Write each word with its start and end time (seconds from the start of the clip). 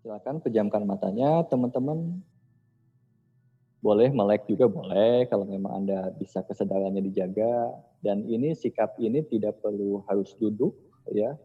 Silakan 0.00 0.40
pejamkan 0.40 0.88
matanya, 0.88 1.44
teman-teman. 1.44 2.24
Boleh 3.84 4.08
melek 4.08 4.48
juga 4.48 4.64
boleh 4.64 5.28
kalau 5.28 5.44
memang 5.44 5.84
Anda 5.84 6.08
bisa 6.16 6.40
kesadarannya 6.44 7.04
dijaga 7.04 7.72
dan 8.00 8.24
ini 8.24 8.52
sikap 8.56 8.96
ini 8.96 9.24
tidak 9.28 9.60
perlu 9.60 10.00
harus 10.08 10.32
duduk 10.40 10.72
ya. 11.12 11.36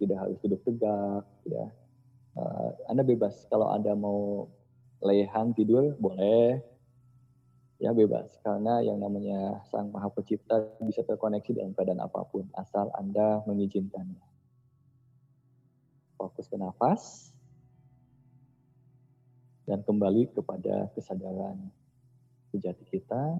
Tidak 0.00 0.16
harus 0.16 0.40
duduk 0.40 0.64
tegak 0.64 1.28
ya. 1.44 1.68
Uh, 2.40 2.72
anda 2.88 3.04
bebas 3.04 3.44
kalau 3.52 3.68
Anda 3.68 3.92
mau 3.92 4.48
lehan 5.04 5.52
tidur 5.52 5.98
boleh 5.98 6.62
ya 7.82 7.90
bebas 7.90 8.38
karena 8.44 8.84
yang 8.84 9.00
namanya 9.02 9.60
Sang 9.66 9.90
Maha 9.90 10.08
Pencipta 10.12 10.62
bisa 10.84 11.02
terkoneksi 11.04 11.58
dalam 11.58 11.72
keadaan 11.74 12.00
apa 12.00 12.22
pun 12.28 12.48
asal 12.56 12.88
Anda 12.96 13.44
mengizinkannya. 13.44 14.24
Fokus 16.16 16.48
ke 16.48 16.56
nafas 16.60 17.29
dan 19.70 19.86
kembali 19.86 20.34
kepada 20.34 20.90
kesadaran 20.90 21.70
sejati 22.50 22.82
kita. 22.90 23.38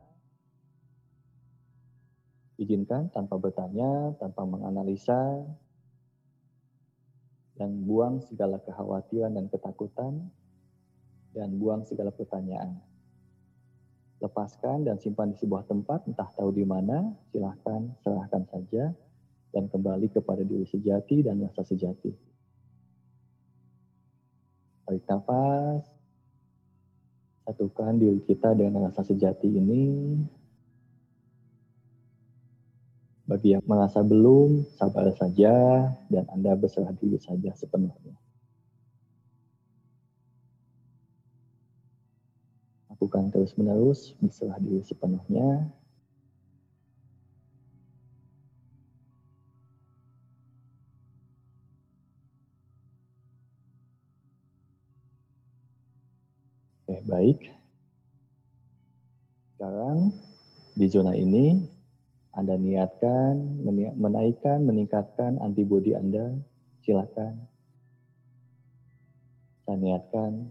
Izinkan 2.54 3.10
tanpa 3.10 3.34
bertanya, 3.34 4.14
tanpa 4.22 4.46
menganalisa, 4.46 5.42
dan 7.58 7.82
buang 7.82 8.22
segala 8.30 8.62
kekhawatiran 8.62 9.34
dan 9.34 9.50
ketakutan, 9.50 10.30
dan 11.34 11.50
buang 11.58 11.82
segala 11.82 12.14
pertanyaan 12.14 12.78
lepaskan 14.20 14.84
dan 14.84 15.00
simpan 15.00 15.32
di 15.32 15.36
sebuah 15.40 15.64
tempat, 15.64 16.04
entah 16.04 16.28
tahu 16.36 16.52
di 16.52 16.62
mana, 16.62 17.08
silahkan 17.32 17.88
serahkan 18.04 18.44
saja, 18.52 18.92
dan 19.50 19.66
kembali 19.66 20.12
kepada 20.12 20.44
diri 20.44 20.68
sejati 20.68 21.24
dan 21.24 21.40
rasa 21.40 21.64
sejati. 21.64 22.12
Tarik 24.84 25.04
nafas, 25.08 25.88
satukan 27.50 27.98
diri 27.98 28.22
kita 28.22 28.54
dengan 28.54 28.86
rasa 28.86 29.02
sejati 29.02 29.50
ini. 29.50 30.14
Bagi 33.26 33.58
yang 33.58 33.66
merasa 33.66 34.06
belum, 34.06 34.62
sabar 34.78 35.10
saja, 35.18 35.86
dan 36.06 36.24
Anda 36.30 36.54
berserah 36.54 36.94
diri 36.94 37.18
saja 37.18 37.50
sepenuhnya. 37.54 38.14
lakukan 43.00 43.32
terus-menerus, 43.32 44.12
berserah 44.20 44.60
diri 44.60 44.84
sepenuhnya. 44.84 45.72
Oke, 56.90 57.06
baik. 57.06 57.38
Sekarang 59.54 60.10
di 60.74 60.90
zona 60.90 61.14
ini 61.14 61.54
Anda 62.34 62.58
niatkan 62.58 63.62
menaikkan, 63.94 64.66
meningkatkan 64.66 65.38
antibodi 65.38 65.94
Anda, 65.94 66.34
silakan. 66.82 67.46
Saya 69.62 69.78
niatkan 69.78 70.50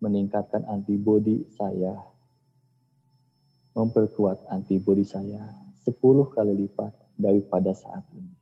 meningkatkan 0.00 0.64
antibodi 0.64 1.44
saya, 1.60 2.00
memperkuat 3.76 4.48
antibodi 4.48 5.04
saya 5.04 5.60
10 5.84 5.92
kali 6.32 6.56
lipat 6.56 6.96
daripada 7.20 7.76
saat 7.76 8.08
ini. 8.16 8.32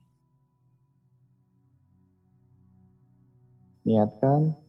Niatkan 3.91 4.68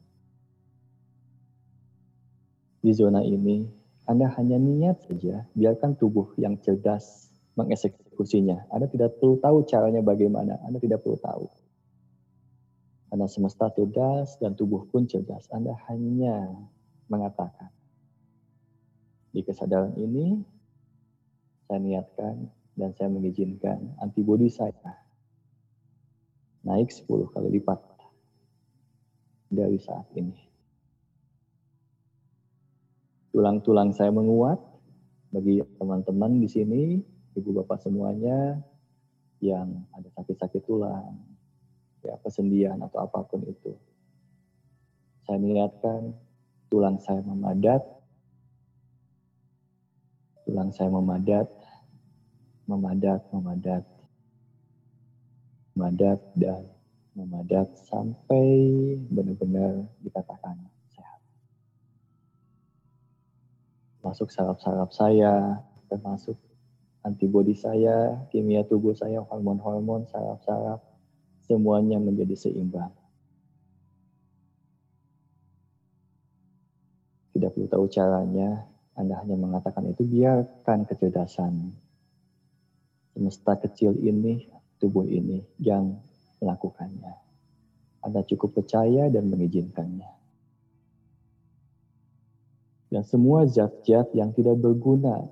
di 2.79 2.91
zona 2.95 3.23
ini, 3.23 3.67
Anda 4.09 4.31
hanya 4.39 4.57
niat 4.57 5.05
saja, 5.05 5.45
biarkan 5.53 5.99
tubuh 5.99 6.33
yang 6.39 6.57
cerdas 6.63 7.29
mengeksekusinya. 7.59 8.71
Anda 8.73 8.87
tidak 8.87 9.19
perlu 9.19 9.37
tahu 9.37 9.67
caranya 9.67 10.01
bagaimana, 10.01 10.57
Anda 10.65 10.79
tidak 10.81 11.03
perlu 11.05 11.19
tahu. 11.19 11.45
Karena 13.09 13.25
semesta 13.25 13.69
cerdas 13.73 14.37
dan 14.37 14.53
tubuh 14.55 14.85
pun 14.89 15.05
cerdas. 15.05 15.49
Anda 15.53 15.77
hanya 15.89 16.49
mengatakan, 17.09 17.69
di 19.29 19.45
kesadaran 19.45 19.93
ini 19.97 20.41
saya 21.69 21.79
niatkan 21.81 22.49
dan 22.73 22.89
saya 22.97 23.13
mengizinkan 23.13 23.93
antibodi 24.01 24.49
saya 24.49 24.73
naik 26.65 26.89
10 26.89 27.29
kali 27.29 27.49
lipat 27.61 27.77
dari 29.49 29.77
saat 29.77 30.05
ini. 30.17 30.48
Tulang-tulang 33.29 33.93
saya 33.93 34.09
menguat 34.09 34.57
bagi 35.29 35.61
teman-teman 35.77 36.41
di 36.41 36.49
sini, 36.49 36.83
ibu 37.37 37.49
bapak 37.61 37.77
semuanya 37.77 38.57
yang 39.39 39.85
ada 39.93 40.09
sakit-sakit 40.17 40.65
tulang, 40.65 41.13
ya 42.01 42.17
kesendian 42.25 42.81
atau 42.81 43.05
apa 43.05 43.21
pun 43.29 43.45
itu. 43.45 43.77
Saya 45.23 45.37
niatkan 45.37 46.17
tulang 46.73 46.97
saya 46.97 47.21
memadat, 47.21 47.85
tulang 50.49 50.73
saya 50.73 50.89
memadat, 50.89 51.47
memadat, 52.65 53.21
memadat, 53.29 53.85
memadat 55.77 56.19
dan 56.37 56.65
memadat 57.17 57.67
sampai 57.89 58.45
benar-benar 59.09 59.85
dikatakan 60.05 60.68
Masuk 63.99 64.31
saraf-saraf 64.31 64.91
saya, 64.95 65.59
termasuk 65.91 66.39
antibodi 67.03 67.55
saya, 67.55 68.23
kimia 68.31 68.63
tubuh 68.63 68.95
saya, 68.95 69.19
hormon-hormon, 69.23 70.07
saraf-saraf, 70.07 70.79
semuanya 71.43 71.99
menjadi 71.99 72.35
seimbang. 72.35 72.91
tidak 77.39 77.55
perlu 77.55 77.71
tahu 77.71 77.85
caranya, 77.87 78.67
Anda 78.99 79.15
hanya 79.23 79.39
mengatakan 79.39 79.87
itu 79.87 80.03
biarkan 80.03 80.83
kecerdasan 80.83 81.71
semesta 83.15 83.55
kecil 83.55 83.95
ini, 83.95 84.51
tubuh 84.75 85.07
ini 85.07 85.39
yang 85.55 86.03
melakukannya. 86.43 87.15
Anda 88.03 88.27
cukup 88.27 88.59
percaya 88.59 89.07
dan 89.07 89.31
mengizinkannya. 89.31 90.18
Dan 92.89 93.05
semua 93.05 93.45
zat-zat 93.45 94.09
yang 94.17 94.33
tidak 94.33 94.57
berguna 94.57 95.29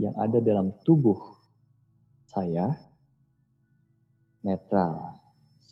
yang 0.00 0.16
ada 0.16 0.40
dalam 0.40 0.72
tubuh 0.84 1.36
saya 2.28 2.72
netral 4.40 5.16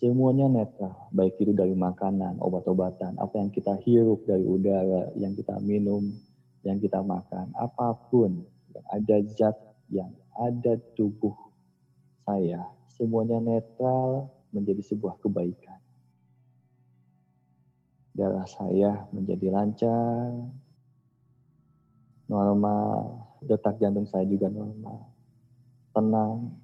semuanya 0.05 0.53
netral, 0.53 1.09
baik 1.17 1.41
itu 1.41 1.57
dari 1.57 1.73
makanan, 1.73 2.37
obat-obatan, 2.37 3.17
apa 3.17 3.41
yang 3.41 3.49
kita 3.49 3.73
hirup 3.89 4.21
dari 4.29 4.45
udara, 4.45 5.09
yang 5.17 5.33
kita 5.33 5.57
minum, 5.65 6.13
yang 6.61 6.77
kita 6.77 7.01
makan, 7.01 7.49
apa 7.57 7.97
pun 8.13 8.45
yang 8.77 8.87
ada 8.93 9.17
zat 9.33 9.57
yang 9.89 10.13
ada 10.37 10.77
tubuh 10.93 11.33
saya, 12.29 12.69
semuanya 12.93 13.41
netral 13.41 14.29
menjadi 14.53 14.83
sebuah 14.83 15.17
kebaikan. 15.25 15.81
Darah 18.13 18.45
saya 18.45 19.09
menjadi 19.09 19.57
lancar, 19.57 20.37
normal, 22.29 23.21
detak 23.45 23.77
jantung 23.81 24.09
saya 24.09 24.25
juga 24.25 24.49
normal, 24.49 25.05
tenang, 25.93 26.57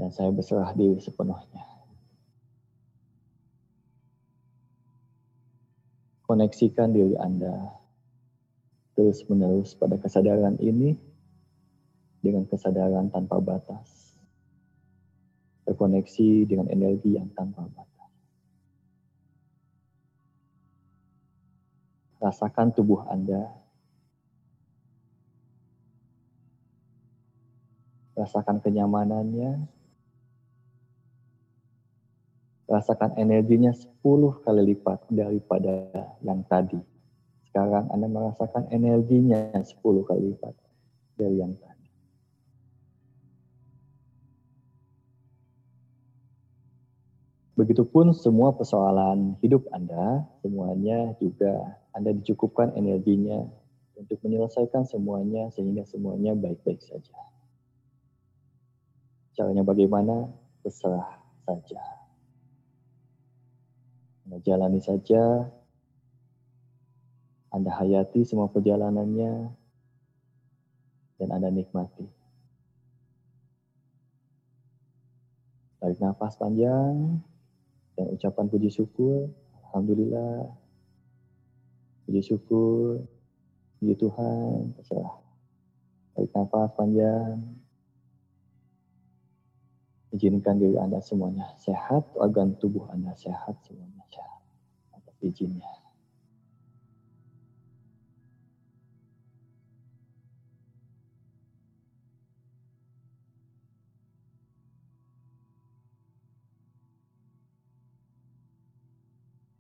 dan 0.00 0.08
saya 0.14 0.32
berserah 0.32 0.72
diri 0.72 0.96
sepenuhnya. 0.96 1.66
Koneksikan 6.24 6.94
diri 6.94 7.18
Anda 7.18 7.74
terus-menerus 8.94 9.74
pada 9.74 9.98
kesadaran 9.98 10.56
ini 10.62 10.94
dengan 12.22 12.46
kesadaran 12.46 13.10
tanpa 13.10 13.42
batas. 13.42 14.14
Terkoneksi 15.66 16.46
dengan 16.46 16.70
energi 16.70 17.18
yang 17.18 17.28
tanpa 17.34 17.66
batas. 17.66 17.89
Rasakan 22.20 22.76
tubuh 22.76 23.08
Anda 23.08 23.60
rasakan 28.20 28.60
kenyamanannya, 28.60 29.64
rasakan 32.68 33.16
energinya 33.16 33.72
10 33.72 34.44
kali 34.44 34.62
lipat 34.76 35.08
daripada 35.08 35.88
yang 36.20 36.44
tadi. 36.44 36.78
Sekarang 37.48 37.88
Anda 37.88 38.06
merasakan 38.06 38.68
energinya 38.68 39.56
10 39.56 39.80
kali 40.04 40.36
lipat 40.36 40.54
dari 41.16 41.40
yang 41.40 41.56
tadi. 41.56 41.79
Begitupun 47.60 48.16
semua 48.16 48.56
persoalan 48.56 49.36
hidup 49.44 49.68
Anda, 49.76 50.24
semuanya 50.40 51.12
juga 51.20 51.76
Anda 51.92 52.16
dicukupkan 52.16 52.72
energinya 52.72 53.44
untuk 54.00 54.16
menyelesaikan 54.24 54.88
semuanya 54.88 55.52
sehingga 55.52 55.84
semuanya 55.84 56.32
baik-baik 56.32 56.80
saja. 56.80 57.20
Caranya 59.36 59.60
bagaimana? 59.60 60.32
Terserah 60.64 61.20
saja. 61.44 61.84
Anda 64.24 64.40
jalani 64.40 64.80
saja, 64.80 65.52
Anda 67.52 67.76
hayati 67.76 68.24
semua 68.24 68.48
perjalanannya, 68.48 69.52
dan 71.20 71.28
Anda 71.28 71.52
nikmati. 71.52 72.08
Tarik 75.76 76.00
nafas 76.00 76.40
panjang, 76.40 77.20
dan 77.94 78.06
ucapan 78.14 78.46
puji 78.50 78.68
syukur, 78.70 79.30
Alhamdulillah, 79.70 80.50
puji 82.06 82.22
syukur, 82.22 83.02
puji 83.78 83.94
Tuhan, 83.98 84.74
terserah. 84.78 85.16
Tarik 86.14 86.30
nafas 86.34 86.70
panjang, 86.74 87.38
izinkan 90.10 90.58
diri 90.58 90.76
Anda 90.76 90.98
semuanya 90.98 91.54
sehat, 91.62 92.02
organ 92.18 92.58
tubuh 92.58 92.90
Anda 92.90 93.14
sehat, 93.14 93.62
semuanya 93.62 94.02
sehat. 94.10 94.42
Atas 94.94 95.16
izinnya. 95.22 95.70